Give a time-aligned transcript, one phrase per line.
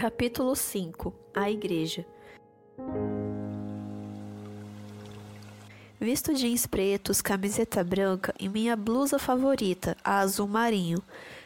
[0.00, 2.06] Capítulo 5 A Igreja
[6.00, 11.02] Visto jeans pretos, camiseta branca e minha blusa favorita, a azul marinho.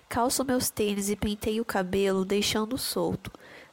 [0.08, 3.28] Calço meus tênis e penteio o cabelo, deixando solto.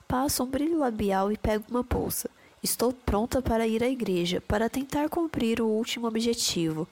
[0.07, 2.27] Passo um brilho labial e pego uma bolsa.
[2.63, 6.87] Estou pronta para ir à igreja, para tentar cumprir o último objetivo.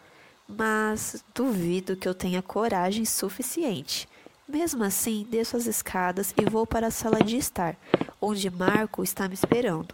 [0.48, 4.08] Mas duvido que eu tenha coragem suficiente.
[4.52, 7.78] Mesmo assim, desço as escadas e vou para a sala de estar,
[8.20, 9.94] onde Marco está me esperando.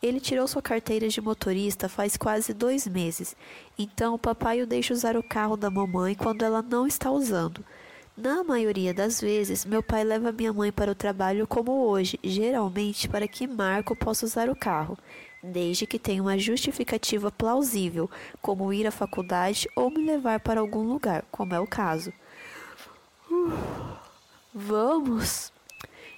[0.00, 3.34] Ele tirou sua carteira de motorista faz quase dois meses,
[3.76, 7.64] então o papai o deixa usar o carro da mamãe quando ela não está usando.
[8.16, 13.08] Na maioria das vezes, meu pai leva minha mãe para o trabalho como hoje, geralmente
[13.08, 14.96] para que Marco possa usar o carro,
[15.42, 18.08] desde que tenha uma justificativa plausível,
[18.40, 22.12] como ir à faculdade ou me levar para algum lugar, como é o caso.
[24.58, 25.52] Vamos!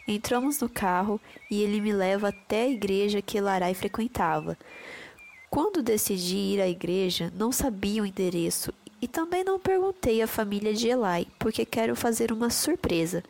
[0.06, 1.20] Entramos no carro
[1.50, 4.56] e ele me leva até a igreja que Larai frequentava.
[5.50, 8.72] Quando decidi ir à igreja, não sabia o endereço
[9.02, 13.24] e também não perguntei à família de Elai, porque quero fazer uma surpresa.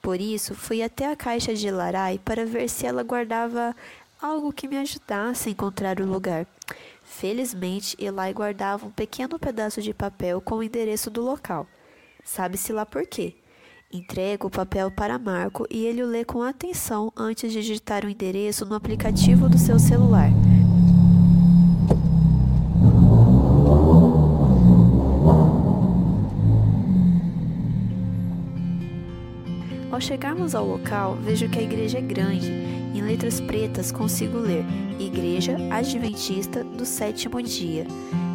[0.00, 3.76] Por isso, fui até a caixa de Larai para ver se ela guardava
[4.18, 6.46] algo que me ajudasse a encontrar o lugar.
[7.02, 11.66] Felizmente, Elai guardava um pequeno pedaço de papel com o endereço do local.
[12.24, 13.34] Sabe-se lá por quê.
[13.94, 18.08] Entrego o papel para Marco e ele o lê com atenção antes de digitar o
[18.10, 20.30] endereço no aplicativo do seu celular.
[29.92, 32.50] Ao chegarmos ao local, vejo que a igreja é grande.
[32.92, 34.64] Em letras pretas consigo ler
[34.98, 37.86] Igreja Adventista do Sétimo Dia.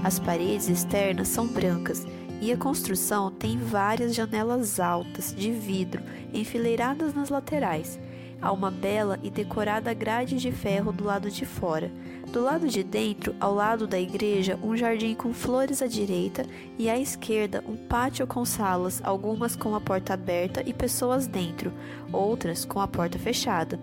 [0.05, 2.07] As paredes externas são brancas
[2.41, 6.01] e a construção tem várias janelas altas de vidro
[6.33, 7.99] enfileiradas nas laterais.
[8.41, 11.91] Há uma bela e decorada grade de ferro do lado de fora.
[12.31, 16.45] Do lado de dentro, ao lado da igreja, um jardim com flores à direita
[16.77, 21.73] e à esquerda um pátio com salas, algumas com a porta aberta e pessoas dentro,
[22.13, 23.79] outras com a porta fechada.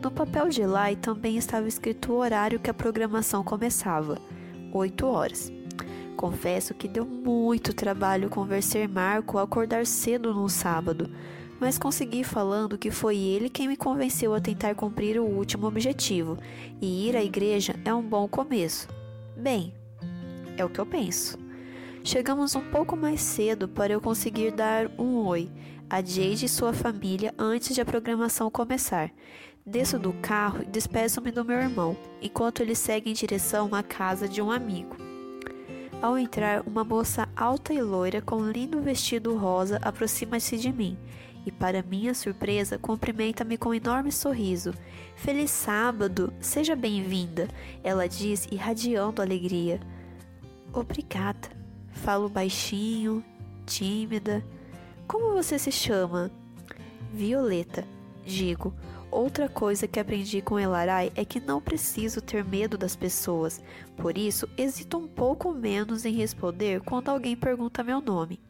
[0.00, 4.18] No papel de Lai também estava escrito o horário que a programação começava:
[4.72, 5.61] 8 horas.
[6.22, 11.10] Confesso que deu muito trabalho convencer Marco a acordar cedo num sábado,
[11.58, 16.38] mas consegui falando que foi ele quem me convenceu a tentar cumprir o último objetivo,
[16.80, 18.86] e ir à igreja é um bom começo.
[19.36, 19.74] Bem,
[20.56, 21.36] é o que eu penso.
[22.04, 25.50] Chegamos um pouco mais cedo para eu conseguir dar um oi
[25.90, 29.10] a Jade e sua família antes de a programação começar.
[29.66, 34.28] Desço do carro e despeço-me do meu irmão, enquanto ele segue em direção à casa
[34.28, 35.10] de um amigo.
[36.02, 40.98] Ao entrar, uma moça alta e loira com lindo vestido rosa aproxima-se de mim
[41.46, 44.74] e, para minha surpresa, cumprimenta-me com um enorme sorriso.
[45.14, 46.32] Feliz sábado!
[46.40, 47.46] Seja bem-vinda!
[47.84, 49.78] Ela diz, irradiando alegria.
[50.72, 51.48] Obrigada.
[51.92, 53.22] Falo baixinho,
[53.64, 54.44] tímida.
[55.06, 56.32] Como você se chama?
[57.12, 57.84] Violeta,
[58.26, 58.74] digo.
[59.12, 63.62] Outra coisa que aprendi com Elarai é que não preciso ter medo das pessoas,
[63.94, 68.40] por isso hesito um pouco menos em responder quando alguém pergunta meu nome.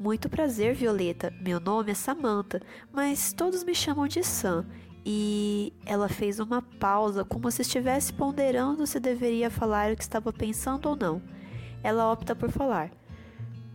[0.00, 1.30] Muito prazer, Violeta.
[1.42, 4.64] Meu nome é Samantha, mas todos me chamam de Sam.
[5.04, 10.32] E ela fez uma pausa, como se estivesse ponderando se deveria falar o que estava
[10.32, 11.20] pensando ou não.
[11.82, 12.90] Ela opta por falar: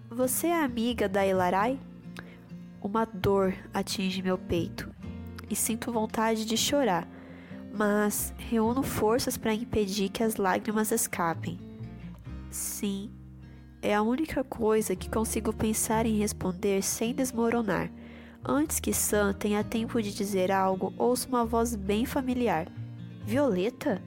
[0.10, 1.80] Você é amiga da Elarai?
[2.82, 4.97] Uma dor atinge meu peito
[5.50, 7.08] e sinto vontade de chorar,
[7.74, 11.60] mas reúno forças para impedir que as lágrimas escapem.
[12.50, 13.12] Sim,
[13.82, 17.92] é a única coisa que consigo pensar em responder sem desmoronar.
[18.44, 22.68] Antes que Sam tenha tempo de dizer algo, ouço uma voz bem familiar.
[23.24, 24.02] Violeta?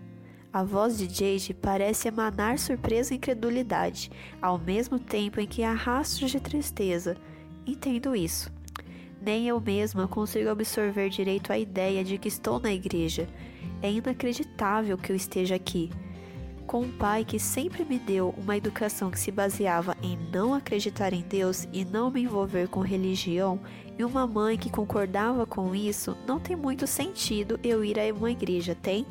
[0.52, 4.10] A voz de Jade parece emanar surpresa e incredulidade,
[4.42, 7.16] ao mesmo tempo em que há rastros de tristeza.
[7.64, 8.50] Entendo isso.
[9.20, 13.28] Nem eu mesma consigo absorver direito a ideia de que estou na igreja.
[13.82, 15.90] É inacreditável que eu esteja aqui.
[16.66, 21.12] Com um pai que sempre me deu uma educação que se baseava em não acreditar
[21.12, 23.60] em Deus e não me envolver com religião,
[23.98, 28.30] e uma mãe que concordava com isso, não tem muito sentido eu ir a uma
[28.30, 29.04] igreja, tem?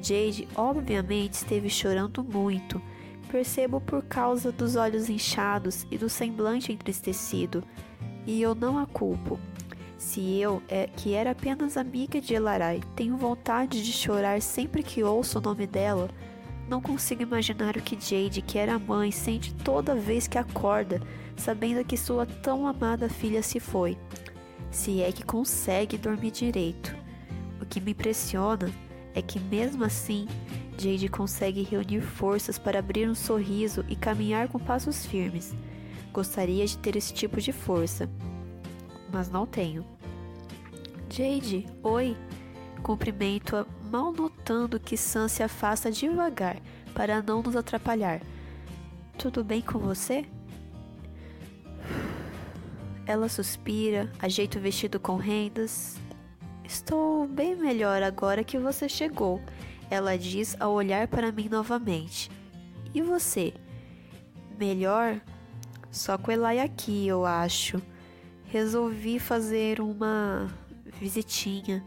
[0.00, 2.80] Jade, obviamente, esteve chorando muito.
[3.28, 7.64] Percebo por causa dos olhos inchados e do semblante entristecido
[8.26, 9.38] e eu não a culpo.
[9.96, 15.02] Se eu, é, que era apenas amiga de Elarai, tenho vontade de chorar sempre que
[15.02, 16.10] ouço o nome dela,
[16.68, 21.00] não consigo imaginar o que Jade, que era mãe, sente toda vez que acorda,
[21.36, 23.96] sabendo que sua tão amada filha se foi.
[24.70, 26.94] Se é que consegue dormir direito.
[27.60, 28.70] O que me impressiona
[29.14, 30.26] é que, mesmo assim,
[30.76, 35.54] Jade consegue reunir forças para abrir um sorriso e caminhar com passos firmes.
[36.16, 38.08] Gostaria de ter esse tipo de força,
[39.12, 39.84] mas não tenho.
[41.10, 42.16] Jade, oi!
[42.82, 46.56] Cumprimento-a, mal notando que Sam se afasta devagar
[46.94, 48.22] para não nos atrapalhar.
[49.18, 50.24] Tudo bem com você?
[53.04, 55.98] Ela suspira, ajeita o vestido com rendas.
[56.64, 59.38] Estou bem melhor agora que você chegou,
[59.90, 62.30] ela diz ao olhar para mim novamente.
[62.94, 63.52] E você?
[64.58, 65.20] Melhor?
[65.96, 67.80] Só com Elai aqui, eu acho.
[68.44, 70.46] Resolvi fazer uma
[71.00, 71.82] visitinha.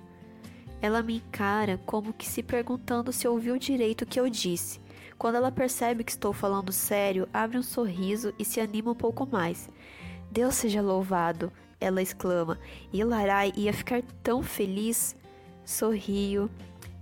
[0.81, 4.81] Ela me encara como que se perguntando se ouviu direito o que eu disse.
[5.15, 9.27] Quando ela percebe que estou falando sério, abre um sorriso e se anima um pouco
[9.27, 9.69] mais.
[10.31, 12.57] Deus seja louvado, ela exclama.
[12.91, 15.15] E Larai ia ficar tão feliz.
[15.63, 16.49] Sorrio.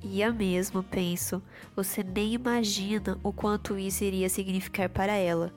[0.04, 1.42] Ia mesmo, penso.
[1.74, 5.54] Você nem imagina o quanto isso iria significar para ela.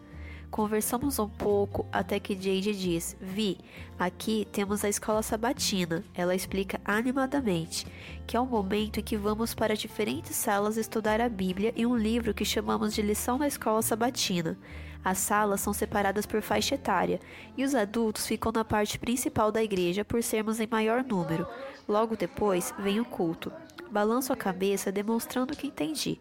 [0.50, 3.58] Conversamos um pouco até que Jade diz: Vi,
[3.97, 6.05] aqui temos a escola sabatina.
[6.12, 7.87] Ela explica animadamente
[8.26, 11.97] que é o momento em que vamos para diferentes salas estudar a Bíblia e um
[11.97, 14.58] livro que chamamos de lição da escola sabatina.
[15.05, 17.20] As salas são separadas por faixa etária
[17.56, 21.47] e os adultos ficam na parte principal da igreja por sermos em maior número.
[21.88, 23.52] Logo depois vem o culto.
[23.91, 26.19] Balanço a cabeça demonstrando que entendi.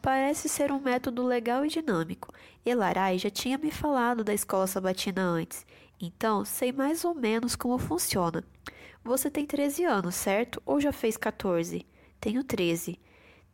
[0.00, 2.32] Parece ser um método legal e dinâmico.
[2.64, 5.66] Elarai já tinha me falado da escola sabatina antes,
[6.00, 8.44] então sei mais ou menos como funciona.
[9.02, 10.60] Você tem 13 anos, certo?
[10.66, 11.86] Ou já fez 14?
[12.20, 12.98] Tenho 13.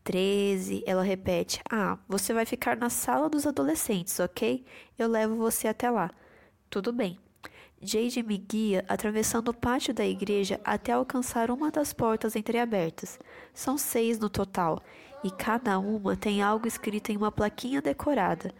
[0.02, 1.60] 13, ela repete.
[1.70, 4.64] Ah, você vai ficar na sala dos adolescentes, ok?
[4.98, 6.10] Eu levo você até lá.
[6.68, 7.18] Tudo bem.
[7.84, 13.18] Jade me guia atravessando o pátio da igreja até alcançar uma das portas entreabertas.
[13.52, 14.80] São seis no total,
[15.24, 18.52] e cada uma tem algo escrito em uma plaquinha decorada.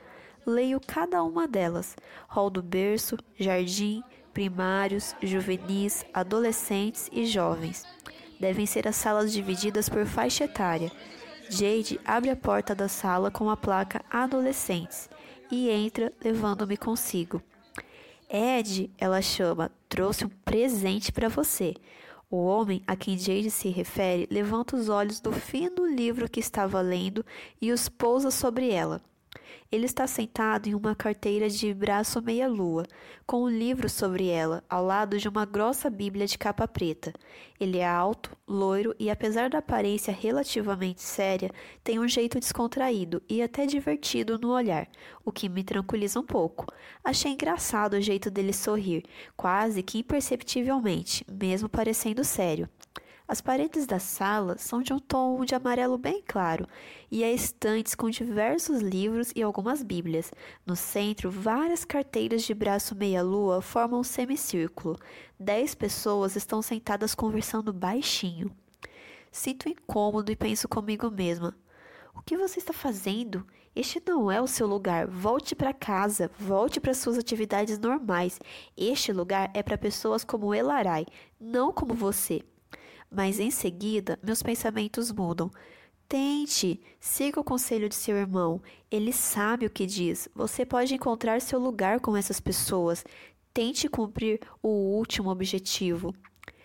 [0.46, 1.96] Leio cada uma delas:
[2.28, 7.84] hall do berço, jardim, primários, juvenis, adolescentes e jovens.
[8.40, 10.90] Devem ser as salas divididas por faixa etária.
[11.48, 15.08] Jade abre a porta da sala com a placa Adolescentes
[15.50, 17.42] e entra, levando-me consigo.
[18.28, 21.74] Ed, ela chama, trouxe um presente para você.
[22.32, 26.80] O homem a quem Jade se refere levanta os olhos do fino livro que estava
[26.80, 27.22] lendo
[27.60, 29.02] e os pousa sobre ela.
[29.70, 32.84] Ele está sentado em uma carteira de braço meia-lua,
[33.26, 37.12] com um livro sobre ela, ao lado de uma grossa Bíblia de capa preta.
[37.58, 41.50] Ele é alto, loiro e, apesar da aparência relativamente séria,
[41.82, 44.88] tem um jeito descontraído e até divertido no olhar,
[45.24, 46.66] o que me tranquiliza um pouco.
[47.02, 49.04] Achei engraçado o jeito dele sorrir,
[49.36, 52.68] quase que imperceptivelmente, mesmo parecendo sério.
[53.32, 56.68] As paredes da sala são de um tom de amarelo bem claro
[57.10, 60.30] e há estantes com diversos livros e algumas bíblias.
[60.66, 64.98] No centro, várias carteiras de braço meia-lua formam um semicírculo.
[65.40, 68.54] Dez pessoas estão sentadas conversando baixinho.
[69.30, 71.56] Sinto incômodo e penso comigo mesma.
[72.14, 73.46] O que você está fazendo?
[73.74, 75.06] Este não é o seu lugar.
[75.06, 78.38] Volte para casa, volte para suas atividades normais.
[78.76, 81.06] Este lugar é para pessoas como Elarai,
[81.40, 82.42] não como você.
[83.12, 85.50] Mas em seguida, meus pensamentos mudam.
[86.08, 88.62] Tente, siga o conselho de seu irmão.
[88.90, 90.28] Ele sabe o que diz.
[90.34, 93.04] Você pode encontrar seu lugar com essas pessoas.
[93.52, 96.14] Tente cumprir o último objetivo.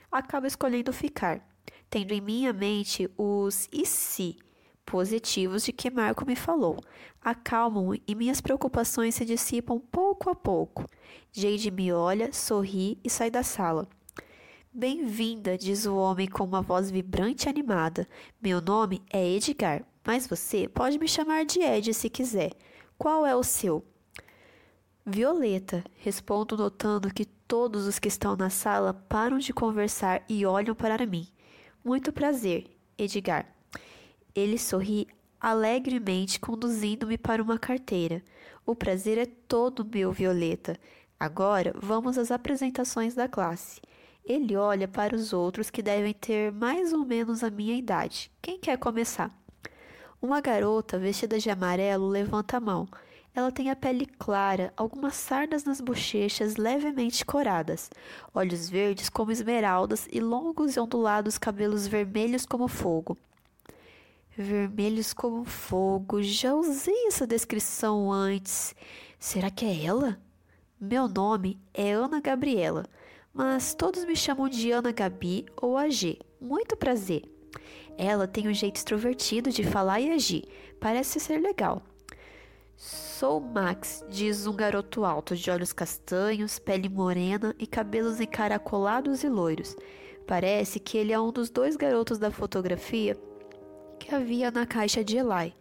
[0.10, 1.46] Acabo escolhendo ficar,
[1.90, 4.38] tendo em minha mente os e se
[4.86, 6.78] positivos de que Marco me falou.
[7.22, 10.86] Acalmam e minhas preocupações se dissipam pouco a pouco.
[11.32, 13.88] Jade me olha, sorri e sai da sala.
[14.80, 18.08] Bem-vinda, diz o homem com uma voz vibrante e animada.
[18.40, 22.52] Meu nome é Edgar, mas você pode me chamar de Ed se quiser.
[22.96, 23.84] Qual é o seu?
[25.04, 30.76] Violeta, respondo notando que todos os que estão na sala param de conversar e olham
[30.76, 31.28] para mim.
[31.84, 32.70] Muito prazer,
[33.00, 33.52] Edgar.
[34.36, 35.08] Ele sorri
[35.42, 38.22] alegremente, conduzindo-me para uma carteira.
[38.64, 40.80] O prazer é todo meu, Violeta.
[41.20, 43.82] Agora vamos às apresentações da classe.
[44.28, 48.30] Ele olha para os outros que devem ter mais ou menos a minha idade.
[48.42, 49.32] Quem quer começar?
[50.22, 52.90] Uma garota vestida de amarelo levanta a mão.
[53.34, 57.90] Ela tem a pele clara, algumas sardas nas bochechas levemente coradas,
[58.34, 63.18] olhos verdes como esmeraldas e longos e ondulados cabelos vermelhos como fogo.
[64.36, 68.76] Vermelhos como fogo, já usei essa descrição antes.
[69.18, 70.20] Será que é ela?
[70.82, 72.84] Meu nome é Ana Gabriela
[73.38, 76.18] mas todos me chamam de Ana Gabi ou AG.
[76.42, 77.22] Muito prazer.
[77.96, 80.46] Ela tem um jeito extrovertido de falar e agir.
[80.80, 81.84] Parece ser legal.
[82.76, 89.30] Sou Max, diz um garoto alto de olhos castanhos, pele morena e cabelos encaracolados e
[89.30, 89.76] loiros.
[90.26, 93.16] Parece que ele é um dos dois garotos da fotografia
[94.00, 95.54] que havia na caixa de Eli.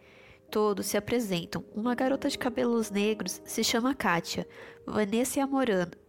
[0.49, 1.63] Todos se apresentam.
[1.75, 4.47] Uma garota de cabelos negros se chama Kátia,
[4.83, 6.06] Vanessa e Amorana.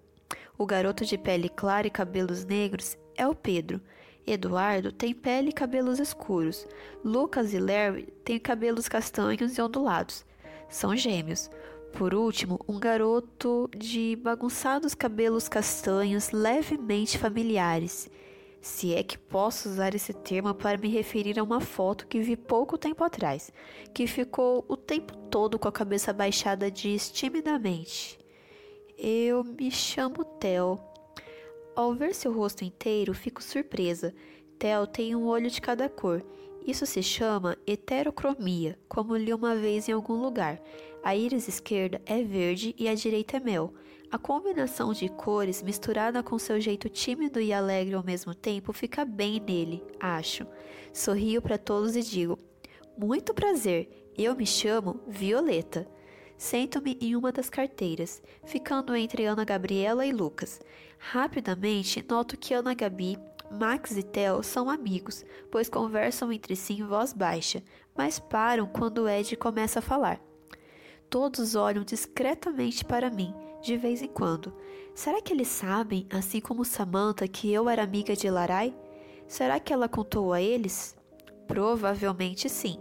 [0.59, 3.81] O garoto de pele clara e cabelos negros é o Pedro.
[4.27, 6.67] Eduardo tem pele e cabelos escuros.
[7.05, 10.27] Lucas e Larry têm cabelos castanhos e ondulados.
[10.69, 11.49] São gêmeos.
[11.93, 18.11] Por último, um garoto de bagunçados cabelos castanhos levemente familiares.
[18.61, 22.37] Se é que posso usar esse termo para me referir a uma foto que vi
[22.37, 23.53] pouco tempo atrás,
[23.95, 28.19] que ficou o tempo todo com a cabeça baixada diz timidamente:
[29.00, 30.76] Eu me chamo Theo.
[31.76, 34.12] Ao ver seu rosto inteiro, fico surpresa.
[34.59, 36.21] Theo tem um olho de cada cor.
[36.67, 40.61] Isso se chama heterocromia, como li uma vez em algum lugar.
[41.00, 43.73] A íris esquerda é verde e a direita é mel.
[44.11, 49.05] A combinação de cores, misturada com seu jeito tímido e alegre ao mesmo tempo, fica
[49.05, 50.45] bem nele, acho.
[50.93, 52.37] Sorrio para todos e digo:
[52.99, 55.87] Muito prazer, eu me chamo Violeta.
[56.38, 60.61] Sento-me em uma das carteiras, ficando entre Ana Gabriela e Lucas.
[60.97, 63.18] Rapidamente noto que Ana Gabi,
[63.50, 67.61] Max e Theo são amigos, pois conversam entre si em voz baixa,
[67.97, 70.21] mas param quando Ed começa a falar.
[71.11, 74.54] Todos olham discretamente para mim, de vez em quando.
[74.95, 78.73] Será que eles sabem, assim como Samantha, que eu era amiga de Larai?
[79.26, 80.97] Será que ela contou a eles?
[81.49, 82.78] Provavelmente sim.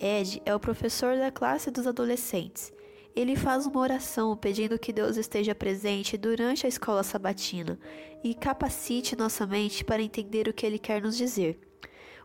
[0.00, 2.76] Ed é o professor da classe dos adolescentes
[3.14, 7.78] ele faz uma oração pedindo que Deus esteja presente durante a escola sabatina
[8.22, 11.58] e capacite nossa mente para entender o que ele quer nos dizer.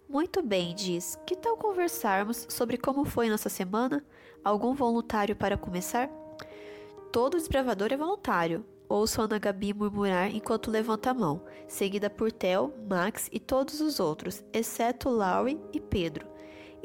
[0.07, 1.17] Muito bem, diz.
[1.25, 4.05] Que tal conversarmos sobre como foi nossa semana?
[4.43, 6.09] Algum voluntário para começar?
[7.11, 8.65] Todo desbravador é voluntário.
[8.89, 13.99] Ouço Ana Gabi murmurar enquanto levanta a mão, seguida por Theo, Max e todos os
[13.99, 16.32] outros, exceto Laurie e Pedro.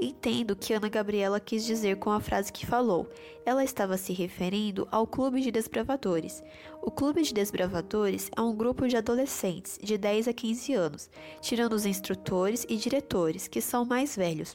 [0.01, 3.11] Entendo o que Ana Gabriela quis dizer com a frase que falou.
[3.45, 6.41] Ela estava se referindo ao Clube de Desbravadores.
[6.81, 11.73] O Clube de Desbravadores é um grupo de adolescentes de 10 a 15 anos, tirando
[11.73, 14.55] os instrutores e diretores, que são mais velhos,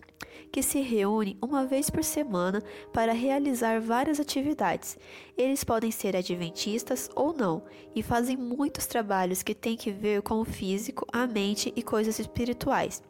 [0.50, 4.98] que se reúnem uma vez por semana para realizar várias atividades.
[5.38, 10.40] Eles podem ser adventistas ou não e fazem muitos trabalhos que têm que ver com
[10.40, 13.04] o físico, a mente e coisas espirituais.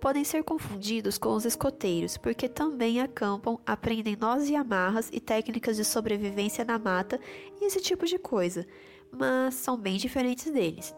[0.00, 5.76] Podem ser confundidos com os escoteiros, porque também acampam, aprendem nós e amarras e técnicas
[5.76, 7.20] de sobrevivência na mata
[7.60, 8.66] e esse tipo de coisa,
[9.10, 10.94] mas são bem diferentes deles.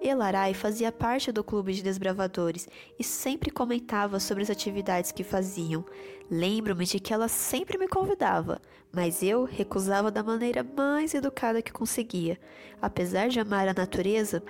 [0.00, 2.68] Elarai fazia parte do clube de desbravadores
[2.98, 5.84] e sempre comentava sobre as atividades que faziam.
[6.30, 8.60] Lembro-me de que ela sempre me convidava,
[8.92, 12.38] mas eu recusava da maneira mais educada que conseguia.
[12.80, 14.42] Apesar de amar a natureza,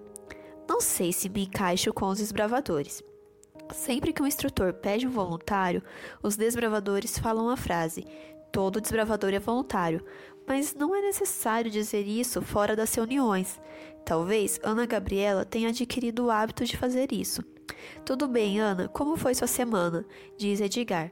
[0.69, 3.03] não sei se me encaixo com os desbravadores.
[3.73, 5.83] Sempre que um instrutor pede um voluntário,
[6.23, 8.07] os desbravadores falam a frase:
[8.53, 10.05] todo desbravador é voluntário,
[10.47, 13.61] mas não é necessário dizer isso fora das reuniões.
[14.05, 17.43] Talvez Ana Gabriela tenha adquirido o hábito de fazer isso.
[18.05, 20.07] Tudo bem, Ana, como foi sua semana?
[20.39, 21.11] diz Edgar.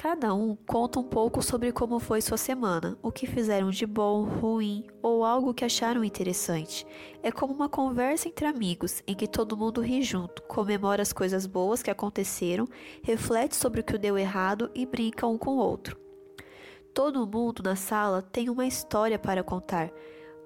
[0.00, 4.22] Cada um conta um pouco sobre como foi sua semana, o que fizeram de bom,
[4.22, 6.86] ruim ou algo que acharam interessante.
[7.20, 11.46] É como uma conversa entre amigos, em que todo mundo ri junto, comemora as coisas
[11.46, 12.68] boas que aconteceram,
[13.02, 15.98] reflete sobre o que deu errado e brinca um com o outro.
[16.94, 19.90] Todo mundo na sala tem uma história para contar.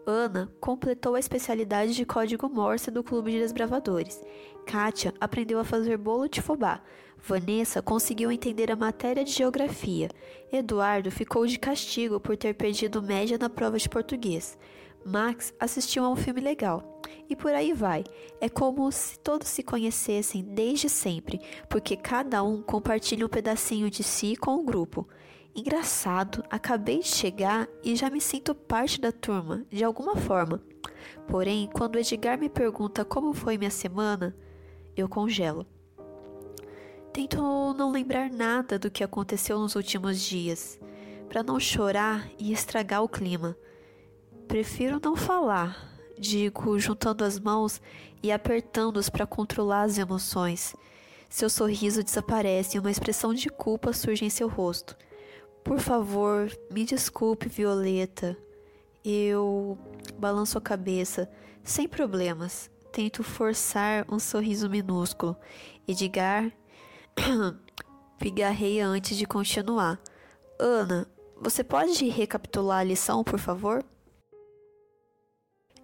[0.07, 4.19] Ana completou a especialidade de código Morse do Clube de Desbravadores.
[4.67, 6.83] Kátia aprendeu a fazer bolo de fubá.
[7.25, 10.11] Vanessa conseguiu entender a matéria de geografia.
[10.53, 14.59] Eduardo ficou de castigo por ter perdido média na prova de português.
[15.05, 17.01] Max assistiu a um filme legal.
[17.31, 18.03] E por aí vai.
[18.41, 24.03] É como se todos se conhecessem desde sempre, porque cada um compartilha um pedacinho de
[24.03, 25.07] si com o grupo.
[25.55, 30.61] Engraçado, acabei de chegar e já me sinto parte da turma, de alguma forma.
[31.29, 34.37] Porém, quando Edgar me pergunta como foi minha semana,
[34.97, 35.67] eu congelo.
[37.13, 40.81] Tento não lembrar nada do que aconteceu nos últimos dias,
[41.29, 43.55] para não chorar e estragar o clima.
[44.49, 45.77] Prefiro não falar,
[46.19, 47.83] digo, juntando as mãos
[48.23, 50.75] e apertando-as para controlar as emoções.
[51.29, 54.97] Seu sorriso desaparece e uma expressão de culpa surge em seu rosto.
[55.63, 58.37] Por favor, me desculpe, Violeta.
[59.05, 59.77] Eu
[60.19, 61.31] balanço a cabeça,
[61.63, 62.71] sem problemas.
[62.91, 65.37] Tento forçar um sorriso minúsculo.
[65.87, 66.53] Edgar
[68.19, 70.01] Pigarrei antes de continuar.
[70.59, 71.07] Ana,
[71.41, 73.85] você pode recapitular a lição, por favor?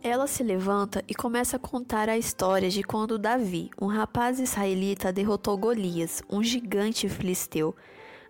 [0.01, 5.13] Ela se levanta e começa a contar a história de quando Davi, um rapaz israelita,
[5.13, 7.75] derrotou Golias, um gigante filisteu.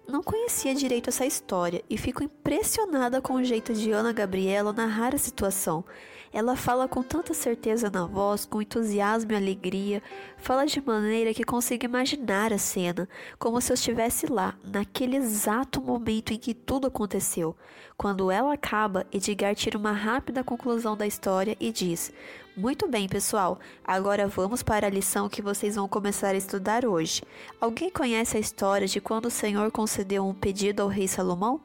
[0.09, 5.15] Não conhecia direito essa história e fico impressionada com o jeito de Ana Gabriela narrar
[5.15, 5.85] a situação.
[6.33, 10.03] Ela fala com tanta certeza na voz, com entusiasmo e alegria,
[10.37, 13.09] fala de maneira que consigo imaginar a cena,
[13.39, 17.57] como se eu estivesse lá, naquele exato momento em que tudo aconteceu.
[17.97, 22.13] Quando ela acaba, Edgar tira uma rápida conclusão da história e diz:
[22.57, 27.23] Muito bem, pessoal, agora vamos para a lição que vocês vão começar a estudar hoje.
[27.61, 31.61] Alguém conhece a história de quando o Senhor concedeu um pedido ao rei Salomão?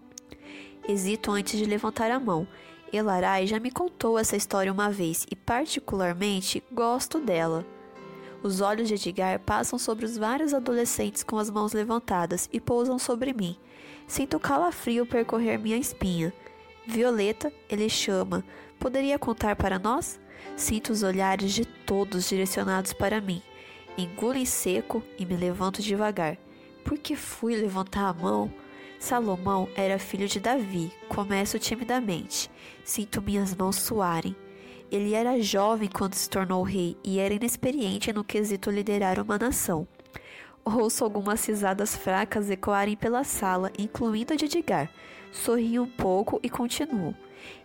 [0.88, 2.48] Hesito antes de levantar a mão.
[2.94, 7.66] Elarai já me contou essa história uma vez e, particularmente, gosto dela.
[8.44, 13.00] Os olhos de Edgar passam sobre os vários adolescentes com as mãos levantadas e pousam
[13.00, 13.58] sobre mim.
[14.06, 16.32] Sinto calafrio percorrer minha espinha.
[16.86, 18.44] Violeta, ele chama.
[18.78, 20.20] Poderia contar para nós?
[20.56, 23.42] Sinto os olhares de todos direcionados para mim.
[23.98, 26.38] Engulo em seco e me levanto devagar.
[26.84, 28.54] Por que fui levantar a mão?
[29.04, 30.90] Salomão era filho de Davi.
[31.10, 32.50] Começo timidamente.
[32.86, 34.34] Sinto minhas mãos suarem.
[34.90, 39.86] Ele era jovem quando se tornou rei e era inexperiente no quesito liderar uma nação.
[40.64, 44.90] Ouço algumas risadas fracas ecoarem pela sala, incluindo a de Edgar.
[45.34, 47.14] Sorri um pouco e continuo.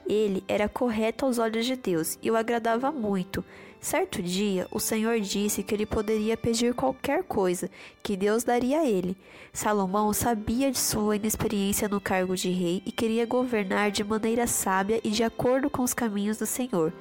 [0.08, 3.44] Ele era correto aos olhos de Deus e o agradava muito.
[3.80, 7.70] Certo dia, o Senhor disse que ele poderia pedir qualquer coisa,
[8.02, 9.16] que Deus daria a ele.
[9.52, 15.00] Salomão sabia de sua inexperiência no cargo de rei e queria governar de maneira sábia
[15.04, 16.92] e de acordo com os caminhos do Senhor.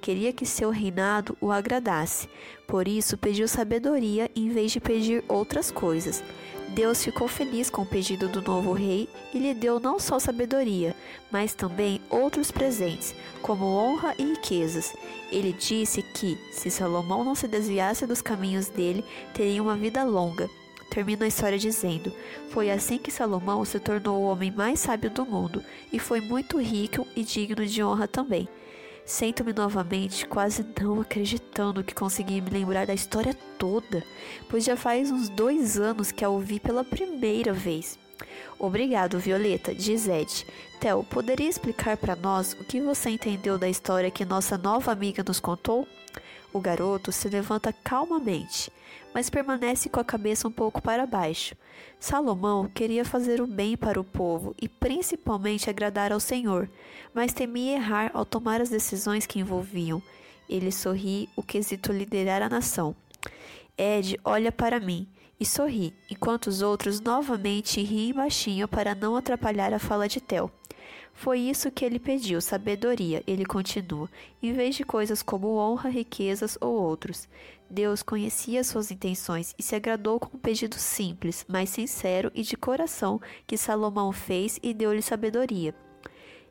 [0.00, 2.28] Queria que seu reinado o agradasse.
[2.66, 6.22] Por isso, pediu sabedoria em vez de pedir outras coisas.
[6.68, 10.94] Deus ficou feliz com o pedido do novo rei e lhe deu não só sabedoria,
[11.30, 14.94] mas também outros presentes, como honra e riquezas.
[15.30, 20.48] Ele disse que, se Salomão não se desviasse dos caminhos dele, teria uma vida longa.
[20.90, 22.12] Termina a história dizendo:
[22.50, 26.58] Foi assim que Salomão se tornou o homem mais sábio do mundo e foi muito
[26.58, 28.48] rico e digno de honra também.
[29.06, 34.02] Sento-me novamente, quase não acreditando que consegui me lembrar da história toda,
[34.50, 37.96] pois já faz uns dois anos que a ouvi pela primeira vez.
[38.58, 40.44] Obrigado, Violeta, diz Ed.
[40.80, 45.22] Theo, poderia explicar para nós o que você entendeu da história que nossa nova amiga
[45.24, 45.86] nos contou?
[46.56, 48.72] O garoto se levanta calmamente,
[49.12, 51.54] mas permanece com a cabeça um pouco para baixo.
[52.00, 56.66] Salomão queria fazer o bem para o povo e principalmente agradar ao Senhor,
[57.12, 60.02] mas temia errar ao tomar as decisões que envolviam.
[60.48, 62.96] Ele sorri o quesito liderar a nação.
[63.76, 65.06] Ed olha para mim
[65.38, 70.50] e sorri, enquanto os outros novamente riem baixinho para não atrapalhar a fala de Tel.
[71.16, 74.08] Foi isso que ele pediu, sabedoria, ele continua,
[74.42, 77.26] em vez de coisas como honra, riquezas ou outros.
[77.70, 82.54] Deus conhecia suas intenções e se agradou com um pedido simples, mas sincero e de
[82.54, 85.74] coração que Salomão fez e deu-lhe sabedoria.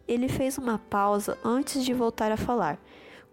[0.08, 2.80] Ele fez uma pausa antes de voltar a falar.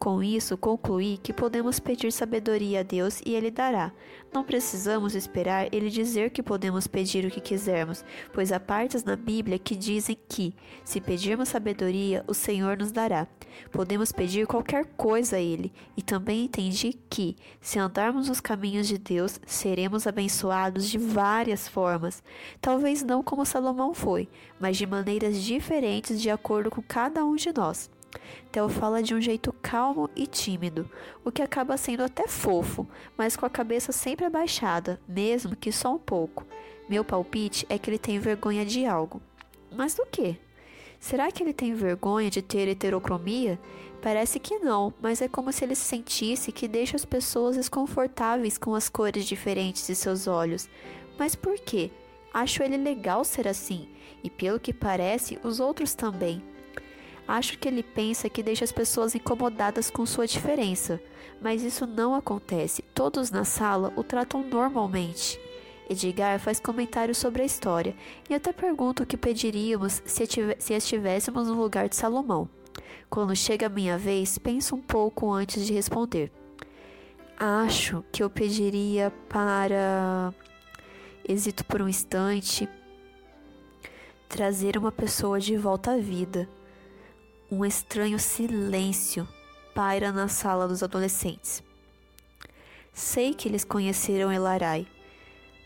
[0.02, 3.92] Com isso, concluí que podemos pedir sabedoria a Deus e Ele dará.
[4.32, 9.14] Não precisamos esperar Ele dizer que podemos pedir o que quisermos, pois há partes na
[9.14, 13.28] Bíblia que dizem que, se pedirmos sabedoria, o Senhor nos dará.
[13.70, 18.98] Podemos pedir qualquer coisa a Ele, e também entendi que, se andarmos nos caminhos de
[18.98, 22.24] Deus, seremos abençoados de várias formas.
[22.60, 27.52] Talvez não como Salomão foi, mas de maneiras diferentes de acordo com cada um de
[27.52, 27.88] nós.
[28.50, 30.90] Theo fala de um jeito calmo e tímido,
[31.24, 35.94] o que acaba sendo até fofo, mas com a cabeça sempre abaixada, mesmo que só
[35.94, 36.46] um pouco.
[36.88, 39.22] Meu palpite é que ele tem vergonha de algo.
[39.74, 40.38] Mas do que?
[41.00, 43.58] Será que ele tem vergonha de ter heterocromia?
[44.02, 48.74] Parece que não, mas é como se ele sentisse que deixa as pessoas desconfortáveis com
[48.74, 50.68] as cores diferentes de seus olhos.
[51.18, 51.90] Mas por quê?
[52.34, 53.88] Acho ele legal ser assim,
[54.22, 56.42] e pelo que parece, os outros também.
[57.26, 61.00] Acho que ele pensa que deixa as pessoas incomodadas com sua diferença,
[61.40, 62.82] mas isso não acontece.
[62.94, 65.40] Todos na sala o tratam normalmente.
[65.88, 67.94] Edgar faz comentários sobre a história
[68.28, 70.24] e até pergunta o que pediríamos se,
[70.58, 72.48] se estivéssemos no lugar de Salomão.
[73.10, 76.32] Quando chega a minha vez, penso um pouco antes de responder.
[77.38, 80.32] Acho que eu pediria para.
[81.28, 82.68] Hesito por um instante.
[84.28, 86.48] Trazer uma pessoa de volta à vida.
[87.54, 89.28] Um estranho silêncio
[89.74, 91.62] paira na sala dos adolescentes.
[92.94, 94.86] Sei que eles conheceram Elarai,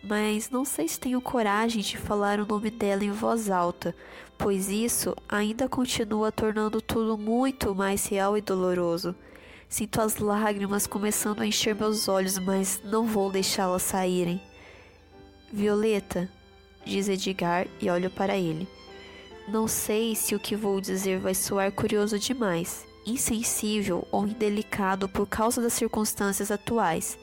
[0.03, 3.95] mas não sei se tenho coragem de falar o nome dela em voz alta,
[4.37, 9.15] pois isso ainda continua tornando tudo muito mais real e doloroso.
[9.69, 14.43] Sinto as lágrimas começando a encher meus olhos, mas não vou deixá-las saírem.
[15.53, 16.29] Violeta,
[16.85, 18.67] diz Edgar e olho para ele.
[19.49, 25.25] Não sei se o que vou dizer vai soar curioso demais, insensível ou indelicado por
[25.25, 27.17] causa das circunstâncias atuais.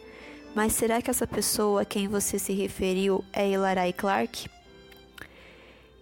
[0.56, 4.50] Mas será que essa pessoa a quem você se referiu é Hilarai Clark?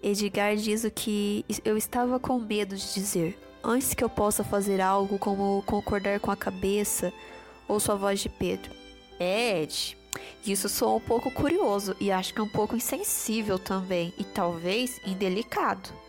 [0.03, 4.79] Edgar diz o que eu estava com medo de dizer, antes que eu possa fazer
[4.79, 7.11] algo como concordar com a cabeça
[7.67, 8.71] ou sua voz de Pedro.
[9.19, 9.97] Ed,
[10.45, 16.00] isso soa um pouco curioso e acho que um pouco insensível também e talvez indelicado.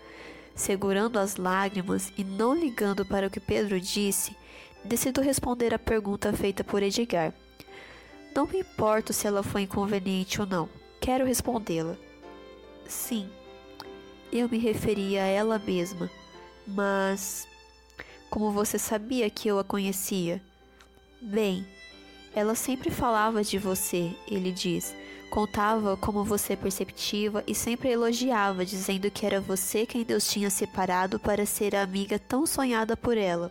[0.55, 4.37] Segurando as lágrimas e não ligando para o que Pedro disse,
[4.85, 7.33] decido responder a pergunta feita por Edgar.
[8.35, 10.69] Não me importo se ela foi inconveniente ou não.
[11.01, 11.97] Quero respondê-la.
[12.87, 13.29] Sim,
[14.33, 16.11] eu me referia a ela mesma,
[16.67, 17.47] mas.
[18.31, 20.43] Como você sabia que eu a conhecia?
[21.21, 21.67] Bem,
[22.35, 24.95] ela sempre falava de você, ele diz.
[25.33, 30.51] Contava como você é perceptiva e sempre elogiava, dizendo que era você quem Deus tinha
[30.51, 33.51] separado para ser a amiga tão sonhada por ela.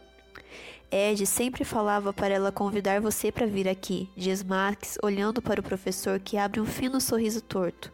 [0.91, 5.63] Ed sempre falava para ela convidar você para vir aqui, diz Max, olhando para o
[5.63, 7.91] professor que abre um fino sorriso torto.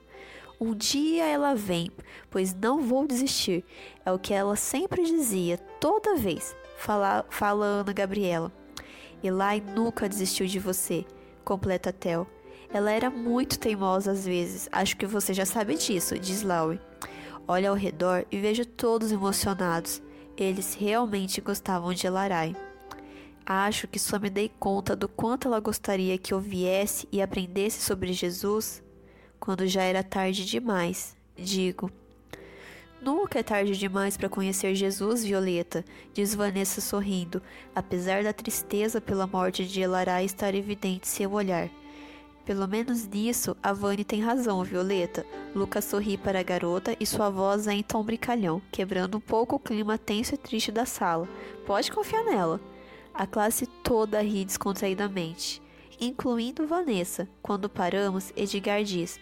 [0.59, 1.89] Um dia ela vem,
[2.29, 3.63] pois não vou desistir.
[4.05, 8.51] É o que ela sempre dizia, toda vez, fala, fala Ana Gabriela.
[9.23, 11.05] Eli nunca desistiu de você,
[11.45, 12.27] completa Tel.
[12.73, 16.81] Ela era muito teimosa às vezes, acho que você já sabe disso, diz Laurie.
[17.47, 20.01] Olha ao redor e vejo todos emocionados.
[20.35, 22.55] Eles realmente gostavam de Larai.
[23.45, 27.81] Acho que só me dei conta do quanto ela gostaria que eu viesse e aprendesse
[27.81, 28.83] sobre Jesus
[29.39, 31.15] quando já era tarde demais.
[31.37, 31.89] Digo.
[33.01, 37.41] Nunca é tarde demais para conhecer Jesus, Violeta, diz Vanessa sorrindo,
[37.73, 41.69] apesar da tristeza pela morte de Elará estar evidente em seu olhar.
[42.47, 45.25] Pelo menos nisso, a Vani tem razão, Violeta.
[45.53, 49.59] Lucas sorri para a garota e sua voz é tom brincalhão, quebrando um pouco o
[49.59, 51.27] clima tenso e triste da sala.
[51.65, 52.61] Pode confiar nela.
[53.13, 55.61] A classe toda ri descontraidamente,
[55.99, 57.27] incluindo Vanessa.
[57.41, 59.19] Quando paramos, Edgar diz: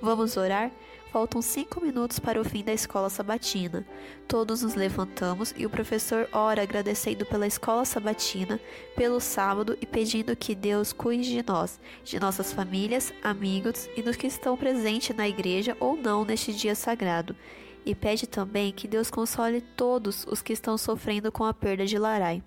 [0.00, 0.70] Vamos orar?
[1.12, 3.84] Faltam cinco minutos para o fim da escola sabatina.
[4.26, 8.58] Todos nos levantamos e o professor ora agradecendo pela escola sabatina,
[8.96, 14.16] pelo sábado e pedindo que Deus cuide de nós, de nossas famílias, amigos e dos
[14.16, 17.36] que estão presentes na igreja ou não neste dia sagrado.
[17.84, 21.98] E pede também que Deus console todos os que estão sofrendo com a perda de
[21.98, 22.42] Larai.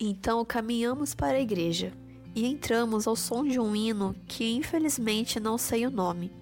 [0.00, 1.92] Então caminhamos para a igreja
[2.34, 6.32] e entramos ao som de um hino que infelizmente não sei o nome.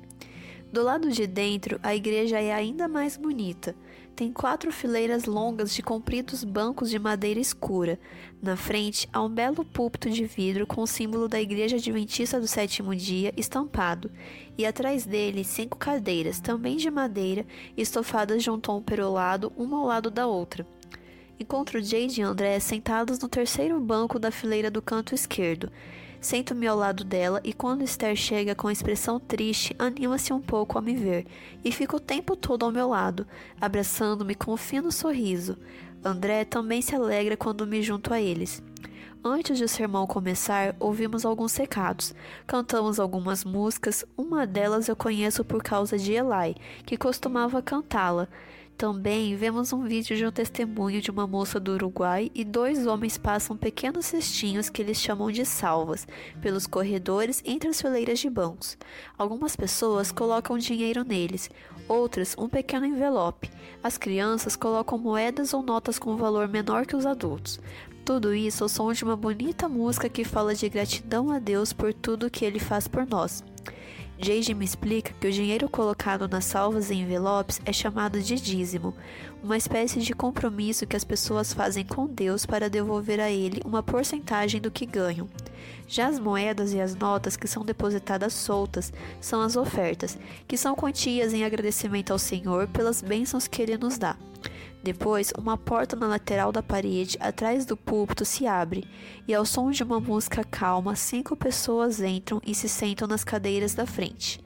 [0.72, 3.74] Do lado de dentro, a igreja é ainda mais bonita.
[4.14, 7.98] Tem quatro fileiras longas de compridos bancos de madeira escura.
[8.40, 12.46] Na frente há um belo púlpito de vidro com o símbolo da Igreja Adventista do
[12.46, 14.10] Sétimo Dia estampado,
[14.56, 19.86] e atrás dele cinco cadeiras, também de madeira, estofadas de um tom perolado, uma ao
[19.86, 20.66] lado da outra.
[21.40, 25.72] Encontro Jade e André sentados no terceiro banco da fileira do canto esquerdo.
[26.20, 30.82] Sento-me ao lado dela e quando Esther chega com expressão triste, anima-se um pouco a
[30.82, 31.26] me ver
[31.64, 33.26] e fica o tempo todo ao meu lado,
[33.58, 35.56] abraçando-me com um fino sorriso.
[36.04, 38.62] André também se alegra quando me junto a eles.
[39.24, 42.14] Antes de o sermão começar, ouvimos alguns recados,
[42.46, 48.28] cantamos algumas músicas, uma delas eu conheço por causa de Eli, que costumava cantá-la.
[48.80, 53.18] Também vemos um vídeo de um testemunho de uma moça do Uruguai e dois homens
[53.18, 56.08] passam pequenos cestinhos que eles chamam de salvas
[56.40, 58.78] pelos corredores entre as fileiras de bancos.
[59.18, 61.50] Algumas pessoas colocam dinheiro neles,
[61.86, 63.50] outras um pequeno envelope.
[63.82, 67.60] As crianças colocam moedas ou notas com valor menor que os adultos.
[68.02, 71.92] Tudo isso ao som de uma bonita música que fala de gratidão a Deus por
[71.92, 73.44] tudo que ele faz por nós.
[74.22, 78.94] Jade me explica que o dinheiro colocado nas salvas e envelopes é chamado de dízimo,
[79.42, 83.82] uma espécie de compromisso que as pessoas fazem com Deus para devolver a ele uma
[83.82, 85.26] porcentagem do que ganham.
[85.88, 90.76] Já as moedas e as notas que são depositadas soltas são as ofertas, que são
[90.76, 94.16] quantias em agradecimento ao Senhor pelas bênçãos que ele nos dá.
[94.82, 98.88] Depois, uma porta na lateral da parede, atrás do púlpito, se abre,
[99.28, 103.74] e ao som de uma música calma, cinco pessoas entram e se sentam nas cadeiras
[103.74, 104.40] da frente.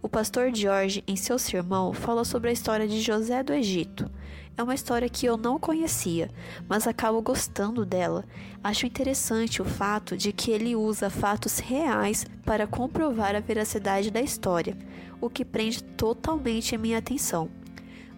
[0.00, 4.10] O pastor George, em seu sermão, fala sobre a história de José do Egito.
[4.56, 6.30] É uma história que eu não conhecia,
[6.68, 8.24] mas acabo gostando dela.
[8.62, 14.20] Acho interessante o fato de que ele usa fatos reais para comprovar a veracidade da
[14.20, 14.76] história,
[15.20, 17.48] o que prende totalmente a minha atenção.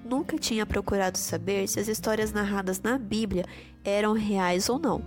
[0.05, 3.45] Nunca tinha procurado saber se as histórias narradas na Bíblia
[3.83, 5.03] eram reais ou não.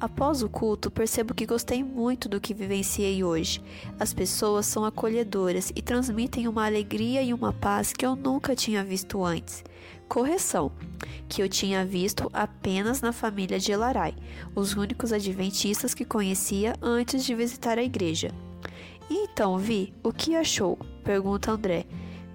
[0.00, 3.62] Após o culto, percebo que gostei muito do que vivenciei hoje.
[4.00, 8.82] As pessoas são acolhedoras e transmitem uma alegria e uma paz que eu nunca tinha
[8.82, 9.62] visto antes.
[10.08, 10.72] Correção:
[11.28, 14.14] que eu tinha visto apenas na família de Elarai,
[14.56, 18.32] os únicos adventistas que conhecia antes de visitar a igreja.
[19.08, 20.78] então, Vi, o que achou?
[21.04, 21.86] pergunta André.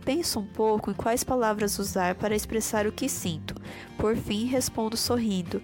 [0.07, 3.53] Penso um pouco em quais palavras usar para expressar o que sinto.
[3.97, 5.61] Por fim, respondo sorrindo.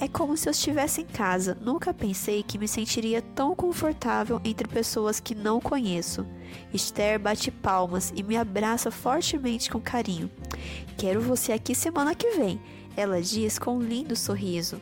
[0.00, 1.56] É como se eu estivesse em casa.
[1.60, 6.26] Nunca pensei que me sentiria tão confortável entre pessoas que não conheço.
[6.74, 10.28] Esther bate palmas e me abraça fortemente com carinho.
[10.98, 12.60] Quero você aqui semana que vem,
[12.96, 14.80] ela diz com um lindo sorriso.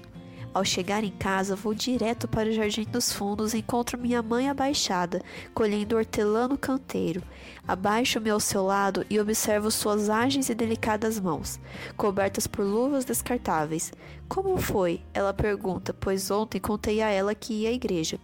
[0.55, 4.49] Ao chegar em casa, vou direto para o Jardim dos Fundos e encontro minha mãe
[4.49, 5.21] abaixada,
[5.53, 7.21] colhendo hortelã no canteiro.
[7.67, 11.59] Abaixo-me ao seu lado e observo suas ágeis e delicadas mãos,
[11.97, 13.93] cobertas por luvas descartáveis.
[14.29, 15.01] Como foi?
[15.13, 18.21] Ela pergunta, pois ontem contei a ela que ia à igreja.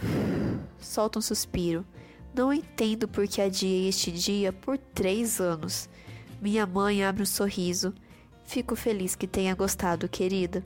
[0.80, 1.84] Solta um suspiro.
[2.34, 5.90] Não entendo por que adiei este dia por três anos.
[6.40, 7.92] Minha mãe abre um sorriso.
[8.44, 10.62] Fico feliz que tenha gostado, querida.